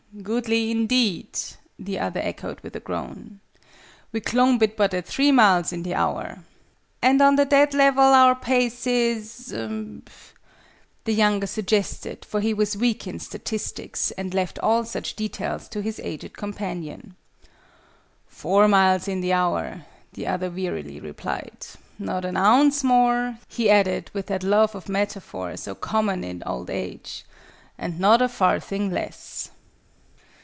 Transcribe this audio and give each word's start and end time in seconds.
"Goodly, 0.21 0.71
indeed!" 0.71 1.39
the 1.79 1.97
other 1.97 2.19
echoed 2.19 2.59
with 2.59 2.75
a 2.75 2.81
groan. 2.81 3.39
"We 4.11 4.19
clomb 4.19 4.61
it 4.61 4.75
but 4.75 4.93
at 4.93 5.05
three 5.07 5.31
miles 5.31 5.71
in 5.71 5.83
the 5.83 5.93
hour." 5.95 6.39
"And 7.01 7.21
on 7.21 7.37
the 7.37 7.45
dead 7.45 7.73
level 7.73 8.03
our 8.03 8.35
pace 8.35 8.85
is?" 8.85 9.47
the 9.47 10.49
younger 11.13 11.47
suggested; 11.47 12.25
for 12.25 12.41
he 12.41 12.53
was 12.53 12.75
weak 12.75 13.07
in 13.07 13.19
statistics, 13.19 14.11
and 14.11 14.33
left 14.33 14.59
all 14.59 14.83
such 14.83 15.15
details 15.15 15.69
to 15.69 15.81
his 15.81 15.97
aged 16.03 16.35
companion. 16.35 17.15
"Four 18.27 18.67
miles 18.67 19.07
in 19.07 19.21
the 19.21 19.31
hour," 19.31 19.85
the 20.11 20.27
other 20.27 20.49
wearily 20.51 20.99
replied. 20.99 21.67
"Not 21.97 22.25
an 22.25 22.35
ounce 22.35 22.83
more," 22.83 23.37
he 23.47 23.69
added, 23.69 24.11
with 24.13 24.25
that 24.27 24.43
love 24.43 24.75
of 24.75 24.89
metaphor 24.89 25.55
so 25.55 25.73
common 25.73 26.25
in 26.25 26.43
old 26.45 26.69
age, 26.69 27.23
"and 27.77 27.97
not 27.97 28.21
a 28.21 28.27
farthing 28.27 28.91
less!" 28.91 29.49